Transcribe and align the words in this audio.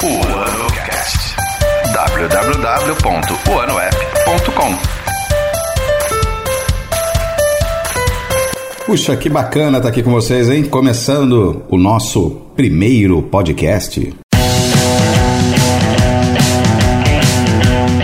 O 0.00 0.06
AnoCast. 0.06 1.34
www.oanoapp.com 1.92 4.78
Puxa, 8.86 9.16
que 9.16 9.28
bacana 9.28 9.78
estar 9.78 9.88
aqui 9.88 10.04
com 10.04 10.12
vocês, 10.12 10.48
hein? 10.48 10.62
Começando 10.62 11.64
o 11.68 11.76
nosso 11.76 12.30
primeiro 12.54 13.20
podcast. 13.22 14.14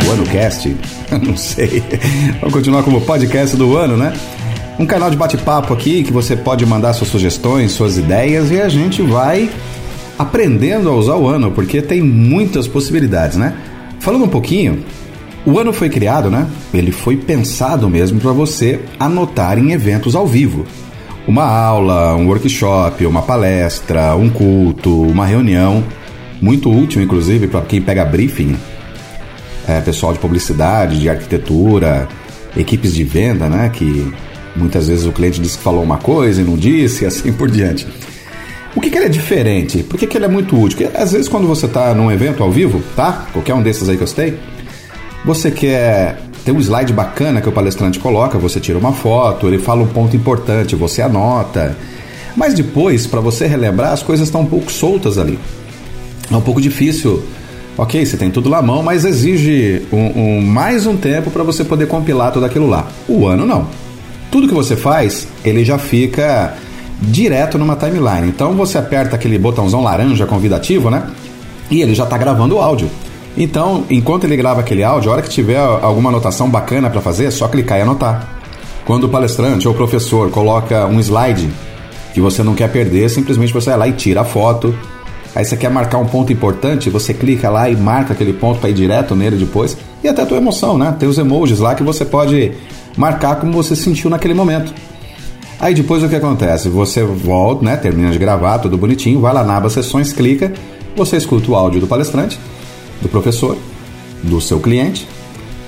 O 0.05 0.13
AnoCast? 0.13 0.77
Não 1.23 1.37
sei. 1.37 1.81
Vamos 2.41 2.55
continuar 2.55 2.83
como 2.83 3.01
podcast 3.03 3.57
do 3.57 3.77
ano, 3.77 3.97
né? 3.97 4.13
Um 4.81 4.87
canal 4.87 5.11
de 5.11 5.17
bate-papo 5.17 5.73
aqui 5.73 6.03
que 6.03 6.13
você 6.13 6.35
pode 6.35 6.67
mandar 6.67 6.93
suas 6.93 7.09
sugestões, 7.09 7.71
suas 7.71 7.97
ideias 7.97 8.51
e 8.51 8.61
a 8.61 8.69
gente 8.69 9.01
vai 9.01 9.49
aprendendo 10.19 10.89
a 10.89 10.95
usar 10.95 11.17
o 11.17 11.29
ano, 11.29 11.51
porque 11.51 11.83
tem 11.83 12.03
muitas 12.03 12.67
possibilidades, 12.67 13.37
né? 13.37 13.55
Falando 14.01 14.25
um 14.25 14.29
pouquinho, 14.29 14.85
o 15.47 15.59
ano 15.59 15.73
foi 15.73 15.89
criado, 15.89 16.31
né? 16.31 16.47
Ele 16.73 16.93
foi 16.93 17.17
pensado 17.17 17.89
mesmo 17.89 18.21
para 18.21 18.33
você 18.33 18.81
anotar 18.99 19.59
em 19.59 19.73
eventos 19.73 20.15
ao 20.15 20.27
vivo. 20.27 20.65
Uma 21.27 21.45
aula, 21.45 22.15
um 22.15 22.27
workshop, 22.27 23.07
uma 23.07 23.23
palestra, 23.23 24.15
um 24.15 24.29
culto, 24.29 25.03
uma 25.03 25.27
reunião. 25.27 25.83
Muito 26.41 26.71
útil, 26.71 27.03
inclusive, 27.03 27.47
para 27.47 27.63
quem 27.63 27.81
pega 27.81 28.05
briefing. 28.05 28.57
É, 29.67 29.81
pessoal 29.81 30.13
de 30.13 30.19
publicidade, 30.19 31.01
de 31.01 31.09
arquitetura, 31.09 32.07
equipes 32.55 32.93
de 32.95 33.03
venda, 33.05 33.49
né? 33.49 33.71
Que 33.73 34.13
Muitas 34.57 34.87
vezes 34.87 35.05
o 35.05 35.13
cliente 35.13 35.41
disse 35.41 35.59
que 35.59 35.65
falou 35.65 35.83
uma 35.83 35.99
coisa 35.99 36.41
e 36.41 36.45
não 36.45 36.57
disse, 36.57 37.05
e 37.05 37.07
assim 37.07 37.33
por 37.33 37.51
diante. 37.51 37.87
O 38.75 38.81
que, 38.81 38.91
que 38.91 38.99
ele 38.99 39.07
é 39.07 39.09
diferente? 39.09 39.83
Por 39.83 39.99
que, 39.99 40.07
que 40.07 40.17
ele 40.19 40.25
é 40.25 40.29
muito 40.29 40.61
útil? 40.61 40.79
Porque 40.79 40.97
às 40.97 41.13
vezes 41.13 41.29
quando 41.29 41.47
você 41.47 41.67
está 41.67 41.95
num 41.95 42.11
evento 42.11 42.43
ao 42.43 42.51
vivo, 42.51 42.83
tá? 42.97 43.27
Qualquer 43.33 43.55
um 43.55 43.63
desses 43.63 43.89
aí 43.89 43.97
que 43.97 44.03
eu 44.03 44.07
citei, 44.07 44.39
você 45.25 45.51
quer 45.51 46.21
ter 46.45 46.53
um 46.53 46.61
slide 46.61 46.93
bacana 46.93 47.41
que 47.41 47.49
o 47.49 47.53
palestrante 47.53 47.99
coloca, 47.99 48.37
você 48.37 48.59
tira 48.61 48.79
uma 48.79 48.93
foto, 48.93 49.47
ele 49.47 49.59
fala 49.59 49.83
um 49.83 49.87
ponto 49.87 50.17
importante, 50.17 50.75
você 50.75 51.03
anota. 51.03 51.77
Mas 52.37 52.53
depois, 52.53 53.07
para 53.07 53.21
você 53.21 53.47
relembrar, 53.47 53.93
as 53.93 54.03
coisas 54.03 54.27
estão 54.27 54.41
um 54.41 54.47
pouco 54.47 54.71
soltas 54.71 55.19
ali. 55.19 55.39
É 56.31 56.37
um 56.37 56.41
pouco 56.41 56.61
difícil. 56.61 57.23
Ok, 57.79 58.05
você 58.05 58.17
tem 58.17 58.31
tudo 58.31 58.51
na 58.51 58.61
mão, 58.61 58.83
mas 58.83 59.05
exige 59.05 59.83
um, 59.93 60.21
um 60.21 60.41
mais 60.41 60.87
um 60.87 60.97
tempo 60.97 61.31
para 61.31 61.43
você 61.43 61.65
poder 61.65 61.87
compilar 61.87 62.33
tudo 62.33 62.47
aquilo 62.47 62.69
lá. 62.69 62.89
O 63.09 63.27
ano 63.27 63.47
não 63.47 63.67
tudo 64.35 64.49
que 64.49 64.55
você 64.55 64.75
faz, 64.75 65.29
ele 65.45 65.65
já 65.65 65.79
fica 65.79 66.55
direto 67.05 67.59
numa 67.59 67.77
timeline. 67.77 68.29
Então 68.29 68.55
você 68.55 68.79
aperta 68.79 69.17
aquele 69.17 69.39
botãozão 69.39 69.83
laranja 69.83 70.27
convidativo, 70.27 70.91
né? 70.91 71.07
E 71.71 71.81
ele 71.81 71.95
já 71.95 72.05
está 72.05 72.19
gravando 72.19 72.57
o 72.57 72.61
áudio. 72.61 72.91
Então, 73.37 73.85
enquanto 73.91 74.25
ele 74.25 74.37
grava 74.37 74.61
aquele 74.61 74.85
áudio, 74.85 75.11
a 75.11 75.15
hora 75.15 75.23
que 75.23 75.29
tiver 75.29 75.59
alguma 75.59 76.09
anotação 76.09 76.49
bacana 76.49 76.89
para 76.89 77.01
fazer, 77.01 77.25
é 77.27 77.31
só 77.31 77.49
clicar 77.49 77.79
e 77.79 77.83
anotar. 77.83 78.29
Quando 78.85 79.05
o 79.05 79.09
palestrante 79.09 79.67
ou 79.67 79.75
o 79.75 79.77
professor 79.77 80.31
coloca 80.31 80.87
um 80.87 81.01
slide 81.01 81.49
que 82.13 82.21
você 82.21 82.43
não 82.43 82.55
quer 82.55 82.71
perder, 82.71 83.09
simplesmente 83.09 83.53
você 83.53 83.71
vai 83.71 83.79
lá 83.79 83.89
e 83.89 83.93
tira 83.93 84.21
a 84.21 84.25
foto. 84.25 84.75
Aí 85.35 85.45
você 85.45 85.57
quer 85.57 85.69
marcar 85.69 85.99
um 85.99 86.07
ponto 86.07 86.33
importante, 86.33 86.89
você 86.89 87.13
clica 87.13 87.51
lá 87.51 87.69
e 87.69 87.75
marca 87.75 88.13
aquele 88.13 88.33
ponto 88.33 88.61
para 88.61 88.71
ir 88.71 88.75
direto 88.75 89.17
nele 89.17 89.37
depois. 89.37 89.77
E 90.03 90.07
até 90.07 90.23
a 90.23 90.27
tua 90.27 90.37
emoção, 90.37 90.79
né? 90.79 90.95
Tem 90.97 91.09
os 91.09 91.19
emojis 91.19 91.59
lá 91.59 91.75
que 91.75 91.83
você 91.83 92.05
pode 92.05 92.53
marcar 92.97 93.37
como 93.37 93.53
você 93.53 93.75
sentiu 93.75 94.09
naquele 94.09 94.35
momento. 94.35 94.73
Aí 95.59 95.75
depois 95.75 96.03
o 96.03 96.09
que 96.09 96.17
acontece? 96.17 96.69
Você 96.69 97.03
volta, 97.03 97.65
né, 97.65 97.77
termina 97.77 98.11
de 98.11 98.19
gravar, 98.19 98.59
tudo 98.59 98.77
bonitinho, 98.77 99.21
vai 99.21 99.33
lá 99.33 99.45
na 99.45 99.57
aba 99.57 99.71
sessões, 99.71 100.13
clica, 100.13 100.53
você 100.97 101.17
escuta 101.17 101.51
o 101.51 101.55
áudio 101.55 101.81
do 101.81 101.87
palestrante, 101.87 102.39
do 103.01 103.09
professor, 103.09 103.57
do 104.23 104.41
seu 104.41 104.61
cliente, 104.61 105.09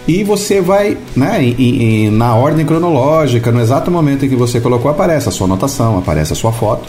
e 0.07 0.23
você 0.23 0.61
vai, 0.61 0.97
né, 1.17 1.43
em, 1.43 1.83
em, 2.07 2.11
na 2.11 2.35
ordem 2.35 2.65
cronológica, 2.65 3.51
no 3.51 3.61
exato 3.61 3.91
momento 3.91 4.25
em 4.25 4.29
que 4.29 4.37
você 4.37 4.61
colocou, 4.61 4.91
aparece 4.91 5.29
a 5.29 5.33
sua 5.33 5.47
anotação, 5.47 5.99
aparece 5.99 6.33
a 6.33 6.37
sua 6.37 6.53
foto. 6.53 6.87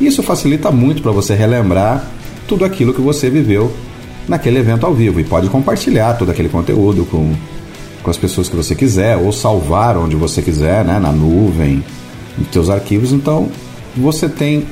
Isso 0.00 0.22
facilita 0.22 0.70
muito 0.70 1.02
para 1.02 1.12
você 1.12 1.34
relembrar 1.34 2.04
tudo 2.46 2.64
aquilo 2.64 2.92
que 2.92 3.00
você 3.00 3.30
viveu 3.30 3.72
naquele 4.28 4.58
evento 4.58 4.84
ao 4.84 4.92
vivo 4.92 5.20
e 5.20 5.24
pode 5.24 5.48
compartilhar 5.48 6.14
todo 6.14 6.30
aquele 6.30 6.48
conteúdo 6.48 7.04
com 7.04 7.34
com 8.06 8.10
as 8.10 8.16
pessoas 8.16 8.48
que 8.48 8.54
você 8.54 8.72
quiser, 8.72 9.16
ou 9.16 9.32
salvar 9.32 9.96
onde 9.96 10.14
você 10.14 10.40
quiser, 10.40 10.84
né, 10.84 10.96
na 11.00 11.10
nuvem, 11.10 11.84
nos 12.36 12.48
seus 12.52 12.68
arquivos. 12.68 13.12
Então, 13.12 13.48
você 13.96 14.28
tem, 14.28 14.64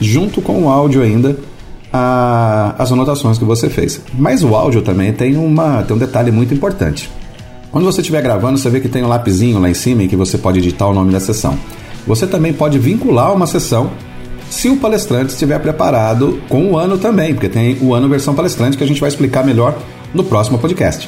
junto 0.00 0.40
com 0.40 0.64
o 0.64 0.68
áudio 0.68 1.02
ainda, 1.02 1.36
a, 1.92 2.74
as 2.78 2.92
anotações 2.92 3.38
que 3.38 3.44
você 3.44 3.68
fez. 3.68 4.00
Mas 4.14 4.42
o 4.42 4.54
áudio 4.54 4.82
também 4.82 5.12
tem, 5.12 5.36
uma, 5.36 5.82
tem 5.82 5.96
um 5.96 5.98
detalhe 5.98 6.30
muito 6.30 6.54
importante. 6.54 7.10
Quando 7.70 7.84
você 7.84 8.00
estiver 8.00 8.22
gravando, 8.22 8.58
você 8.58 8.70
vê 8.70 8.80
que 8.80 8.88
tem 8.88 9.02
um 9.02 9.08
lapisinho 9.08 9.58
lá 9.58 9.68
em 9.68 9.74
cima 9.74 10.02
em 10.02 10.08
que 10.08 10.16
você 10.16 10.38
pode 10.38 10.58
editar 10.58 10.86
o 10.86 10.94
nome 10.94 11.12
da 11.12 11.20
sessão. 11.20 11.58
Você 12.06 12.26
também 12.26 12.52
pode 12.52 12.78
vincular 12.78 13.34
uma 13.34 13.46
sessão 13.46 13.90
se 14.48 14.70
o 14.70 14.78
palestrante 14.78 15.32
estiver 15.32 15.58
preparado 15.58 16.40
com 16.48 16.72
o 16.72 16.78
ano 16.78 16.96
também, 16.96 17.34
porque 17.34 17.50
tem 17.50 17.76
o 17.82 17.92
ano 17.92 18.08
versão 18.08 18.34
palestrante 18.34 18.78
que 18.78 18.84
a 18.84 18.86
gente 18.86 19.00
vai 19.00 19.08
explicar 19.08 19.44
melhor 19.44 19.76
no 20.14 20.24
próximo 20.24 20.58
podcast 20.58 21.06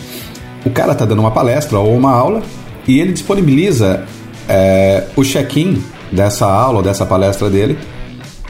o 0.64 0.70
cara 0.70 0.92
está 0.92 1.04
dando 1.04 1.20
uma 1.20 1.30
palestra 1.30 1.78
ou 1.78 1.96
uma 1.96 2.12
aula 2.12 2.42
e 2.86 3.00
ele 3.00 3.12
disponibiliza 3.12 4.04
é, 4.48 5.04
o 5.16 5.22
check-in 5.22 5.82
dessa 6.12 6.46
aula 6.46 6.82
dessa 6.82 7.06
palestra 7.06 7.48
dele 7.48 7.78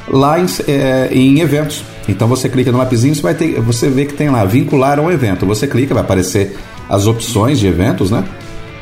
lá 0.08 0.40
em, 0.40 0.46
é, 0.66 1.08
em, 1.12 1.40
eventos. 1.40 1.84
Então 2.08 2.26
você 2.26 2.48
clica 2.48 2.72
no 2.72 2.78
lapisinho, 2.78 3.14
você 3.14 3.22
vai 3.22 3.34
ter, 3.34 3.60
você 3.60 3.88
vê 3.88 4.04
que 4.04 4.14
tem 4.14 4.28
lá 4.28 4.44
vincular 4.44 4.98
a 4.98 5.02
um 5.02 5.10
evento. 5.10 5.46
Você 5.46 5.66
clica, 5.66 5.94
vai 5.94 6.02
aparecer 6.02 6.56
as 6.88 7.06
opções 7.06 7.58
de 7.58 7.66
eventos, 7.66 8.10
né? 8.10 8.24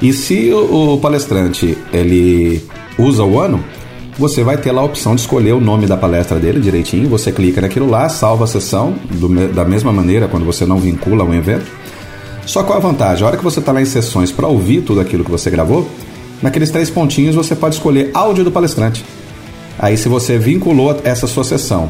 E 0.00 0.12
se 0.12 0.50
o, 0.52 0.94
o 0.94 0.98
palestrante 0.98 1.76
ele 1.92 2.62
usa 2.98 3.24
o 3.24 3.38
ano, 3.38 3.62
você 4.18 4.42
vai 4.42 4.56
ter 4.56 4.72
lá 4.72 4.80
a 4.80 4.84
opção 4.84 5.14
de 5.14 5.20
escolher 5.20 5.52
o 5.52 5.60
nome 5.60 5.86
da 5.86 5.96
palestra 5.96 6.38
dele 6.38 6.60
direitinho. 6.60 7.08
Você 7.08 7.30
clica 7.30 7.60
naquilo 7.60 7.88
lá, 7.88 8.08
salva 8.08 8.44
a 8.44 8.46
sessão 8.46 8.94
do, 9.10 9.28
da 9.48 9.64
mesma 9.64 9.92
maneira 9.92 10.26
quando 10.28 10.46
você 10.46 10.64
não 10.64 10.78
vincula 10.78 11.24
um 11.24 11.34
evento. 11.34 11.66
Só 12.46 12.62
qual 12.62 12.78
a 12.78 12.80
vantagem? 12.80 13.24
A 13.24 13.26
hora 13.26 13.36
que 13.36 13.44
você 13.44 13.58
está 13.58 13.72
lá 13.72 13.82
em 13.82 13.84
sessões 13.84 14.32
para 14.32 14.48
ouvir 14.48 14.80
tudo 14.80 15.00
aquilo 15.00 15.22
que 15.22 15.30
você 15.30 15.50
gravou, 15.50 15.86
naqueles 16.42 16.70
três 16.70 16.90
pontinhos 16.90 17.34
você 17.34 17.54
pode 17.54 17.76
escolher 17.76 18.10
áudio 18.14 18.44
do 18.44 18.50
palestrante. 18.50 19.04
Aí, 19.78 19.96
se 19.96 20.08
você 20.08 20.38
vinculou 20.38 21.00
essa 21.04 21.26
sua 21.26 21.44
sessão 21.44 21.88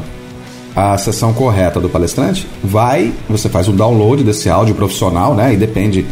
à 0.75 0.97
sessão 0.97 1.33
correta 1.33 1.79
do 1.79 1.89
palestrante, 1.89 2.47
vai, 2.63 3.11
você 3.27 3.49
faz 3.49 3.67
um 3.67 3.75
download 3.75 4.23
desse 4.23 4.49
áudio 4.49 4.75
profissional, 4.75 5.33
né? 5.33 5.53
E 5.53 5.57
depende 5.57 6.05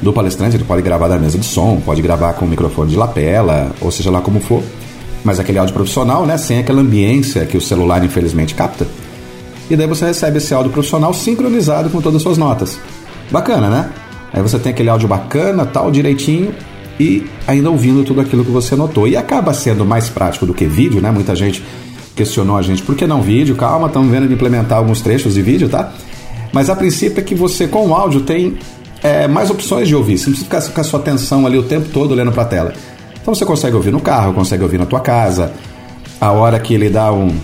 do 0.00 0.12
palestrante, 0.12 0.56
ele 0.56 0.64
pode 0.64 0.82
gravar 0.82 1.08
da 1.08 1.18
mesa 1.18 1.38
de 1.38 1.44
som, 1.44 1.80
pode 1.84 2.00
gravar 2.00 2.34
com 2.34 2.44
o 2.44 2.48
microfone 2.48 2.90
de 2.90 2.96
lapela, 2.96 3.72
ou 3.80 3.90
seja 3.90 4.10
lá 4.10 4.20
como 4.20 4.40
for. 4.40 4.62
Mas 5.24 5.40
aquele 5.40 5.58
áudio 5.58 5.74
profissional, 5.74 6.24
né? 6.24 6.38
Sem 6.38 6.58
aquela 6.60 6.80
ambiência 6.80 7.44
que 7.44 7.56
o 7.56 7.60
celular 7.60 8.04
infelizmente 8.04 8.54
capta. 8.54 8.86
E 9.68 9.74
daí 9.74 9.86
você 9.86 10.06
recebe 10.06 10.38
esse 10.38 10.54
áudio 10.54 10.70
profissional 10.70 11.12
sincronizado 11.12 11.90
com 11.90 12.00
todas 12.00 12.16
as 12.16 12.22
suas 12.22 12.38
notas. 12.38 12.78
Bacana, 13.30 13.68
né? 13.68 13.90
Aí 14.32 14.40
você 14.40 14.58
tem 14.58 14.70
aquele 14.70 14.88
áudio 14.88 15.08
bacana, 15.08 15.66
tal, 15.66 15.90
direitinho, 15.90 16.54
e 16.98 17.26
ainda 17.46 17.70
ouvindo 17.70 18.04
tudo 18.04 18.20
aquilo 18.20 18.44
que 18.44 18.50
você 18.50 18.74
notou. 18.74 19.06
E 19.06 19.16
acaba 19.16 19.52
sendo 19.52 19.84
mais 19.84 20.08
prático 20.08 20.46
do 20.46 20.54
que 20.54 20.66
vídeo, 20.66 21.00
né? 21.00 21.10
Muita 21.10 21.34
gente 21.34 21.62
questionou 22.14 22.56
a 22.56 22.62
gente, 22.62 22.82
por 22.82 22.94
que 22.94 23.06
não 23.06 23.20
vídeo? 23.20 23.54
Calma, 23.56 23.88
estamos 23.88 24.10
vendo 24.10 24.26
de 24.26 24.34
implementar 24.34 24.78
alguns 24.78 25.02
trechos 25.02 25.34
de 25.34 25.42
vídeo, 25.42 25.68
tá? 25.68 25.92
Mas 26.52 26.70
a 26.70 26.74
princípio 26.74 27.20
é 27.20 27.22
que 27.22 27.34
você, 27.34 27.68
com 27.68 27.88
o 27.88 27.94
áudio, 27.94 28.22
tem 28.22 28.56
é, 29.02 29.28
mais 29.28 29.50
opções 29.50 29.86
de 29.86 29.94
ouvir. 29.94 30.16
Você 30.16 30.30
não 30.30 30.36
precisa 30.36 30.60
ficar 30.60 30.72
com 30.72 30.80
a 30.80 30.84
sua 30.84 31.00
atenção 31.00 31.46
ali 31.46 31.58
o 31.58 31.62
tempo 31.62 31.90
todo 31.90 32.12
olhando 32.12 32.32
para 32.32 32.42
a 32.42 32.46
tela. 32.46 32.72
Então 33.20 33.34
você 33.34 33.44
consegue 33.44 33.76
ouvir 33.76 33.90
no 33.90 34.00
carro, 34.00 34.32
consegue 34.32 34.62
ouvir 34.62 34.78
na 34.78 34.86
tua 34.86 35.00
casa. 35.00 35.52
A 36.18 36.32
hora 36.32 36.58
que 36.58 36.72
ele 36.72 36.88
dá 36.88 37.12
um, 37.12 37.36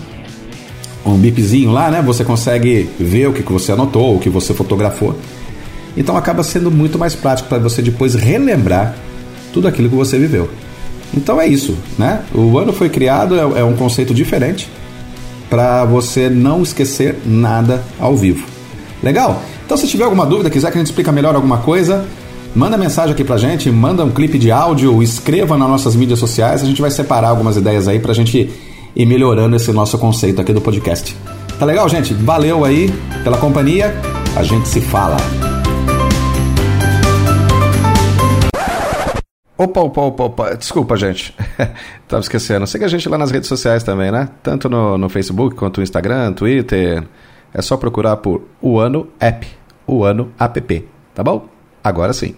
um 1.05 1.17
bipzinho 1.17 1.71
lá, 1.71 1.91
né? 1.91 2.01
Você 2.01 2.23
consegue 2.23 2.89
ver 2.99 3.27
o 3.27 3.33
que 3.33 3.43
você 3.43 3.71
anotou, 3.71 4.15
o 4.15 4.19
que 4.19 4.29
você 4.29 4.53
fotografou. 4.53 5.15
Então 5.95 6.17
acaba 6.17 6.41
sendo 6.41 6.71
muito 6.71 6.97
mais 6.97 7.13
prático 7.13 7.49
para 7.49 7.59
você 7.59 7.81
depois 7.81 8.15
relembrar 8.15 8.95
tudo 9.53 9.67
aquilo 9.67 9.89
que 9.89 9.95
você 9.95 10.17
viveu. 10.17 10.49
Então 11.15 11.39
é 11.39 11.47
isso, 11.47 11.77
né? 11.97 12.23
O 12.33 12.57
ano 12.57 12.73
foi 12.73 12.89
criado, 12.89 13.35
é, 13.35 13.61
é 13.61 13.63
um 13.63 13.75
conceito 13.75 14.13
diferente 14.13 14.69
para 15.49 15.85
você 15.85 16.29
não 16.29 16.63
esquecer 16.63 17.19
nada 17.25 17.83
ao 17.99 18.17
vivo. 18.17 18.45
Legal? 19.01 19.41
Então 19.65 19.77
se 19.77 19.87
tiver 19.87 20.03
alguma 20.03 20.25
dúvida, 20.25 20.49
quiser 20.49 20.71
que 20.71 20.77
a 20.77 20.81
gente 20.81 20.87
explique 20.87 21.11
melhor 21.11 21.35
alguma 21.35 21.59
coisa, 21.59 22.05
manda 22.55 22.77
mensagem 22.77 23.13
aqui 23.13 23.23
pra 23.23 23.37
gente, 23.37 23.69
manda 23.69 24.03
um 24.03 24.09
clipe 24.09 24.39
de 24.39 24.51
áudio, 24.51 25.03
escreva 25.03 25.55
nas 25.57 25.69
nossas 25.69 25.95
mídias 25.95 26.17
sociais, 26.17 26.63
a 26.63 26.65
gente 26.65 26.81
vai 26.81 26.89
separar 26.89 27.29
algumas 27.29 27.55
ideias 27.55 27.87
aí 27.87 27.99
pra 27.99 28.13
gente 28.13 28.49
ir 28.95 29.05
melhorando 29.05 29.55
esse 29.55 29.71
nosso 29.71 29.97
conceito 29.97 30.41
aqui 30.41 30.51
do 30.51 30.61
podcast. 30.61 31.15
Tá 31.59 31.65
legal, 31.65 31.87
gente? 31.87 32.13
Valeu 32.13 32.65
aí 32.65 32.93
pela 33.23 33.37
companhia. 33.37 33.93
A 34.35 34.43
gente 34.43 34.67
se 34.67 34.81
fala. 34.81 35.17
Opa, 39.57 39.81
opa, 39.81 40.01
opa, 40.01 40.23
opa. 40.23 40.55
Desculpa, 40.55 40.97
gente. 40.97 41.35
Tava 42.07 42.21
esquecendo. 42.21 42.65
Siga 42.65 42.85
a 42.85 42.89
gente 42.89 43.07
lá 43.07 43.17
nas 43.17 43.31
redes 43.31 43.47
sociais 43.47 43.83
também, 43.83 44.11
né? 44.11 44.29
Tanto 44.41 44.67
no, 44.67 44.97
no 44.97 45.09
Facebook 45.09 45.55
quanto 45.55 45.77
no 45.77 45.83
Instagram, 45.83 46.33
Twitter, 46.33 47.03
É 47.53 47.61
só 47.61 47.77
procurar 47.77 48.17
por 48.17 48.47
O 48.61 48.79
Ano 48.79 49.07
App, 49.19 49.47
O 49.85 50.03
Ano 50.03 50.31
App, 50.39 50.89
tá 51.13 51.23
bom? 51.23 51.47
Agora 51.83 52.13
sim. 52.13 52.33